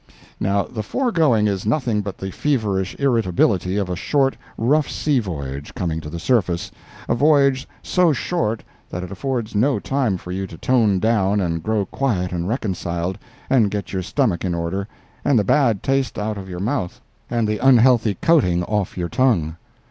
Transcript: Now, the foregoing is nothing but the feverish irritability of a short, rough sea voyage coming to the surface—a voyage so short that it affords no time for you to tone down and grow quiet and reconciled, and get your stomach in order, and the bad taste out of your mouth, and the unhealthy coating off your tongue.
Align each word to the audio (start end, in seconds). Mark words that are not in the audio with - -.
Now, 0.39 0.63
the 0.63 0.81
foregoing 0.81 1.45
is 1.45 1.63
nothing 1.63 2.01
but 2.01 2.17
the 2.17 2.31
feverish 2.31 2.95
irritability 2.97 3.77
of 3.77 3.87
a 3.87 3.95
short, 3.95 4.35
rough 4.57 4.89
sea 4.89 5.19
voyage 5.19 5.75
coming 5.75 6.01
to 6.01 6.09
the 6.09 6.17
surface—a 6.17 7.13
voyage 7.13 7.67
so 7.83 8.11
short 8.11 8.63
that 8.89 9.03
it 9.03 9.11
affords 9.11 9.53
no 9.53 9.77
time 9.77 10.17
for 10.17 10.31
you 10.31 10.47
to 10.47 10.57
tone 10.57 10.97
down 10.97 11.39
and 11.39 11.61
grow 11.61 11.85
quiet 11.85 12.31
and 12.31 12.47
reconciled, 12.47 13.19
and 13.47 13.69
get 13.69 13.93
your 13.93 14.01
stomach 14.01 14.43
in 14.43 14.55
order, 14.55 14.87
and 15.23 15.37
the 15.37 15.43
bad 15.43 15.83
taste 15.83 16.17
out 16.17 16.35
of 16.35 16.49
your 16.49 16.59
mouth, 16.59 16.99
and 17.29 17.47
the 17.47 17.59
unhealthy 17.59 18.15
coating 18.15 18.63
off 18.63 18.97
your 18.97 19.07
tongue. 19.09 19.55